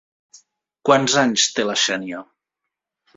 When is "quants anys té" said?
0.89-1.65